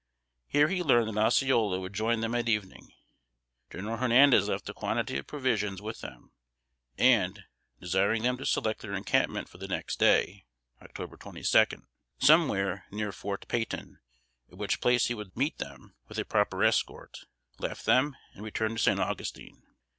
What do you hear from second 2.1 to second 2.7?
them at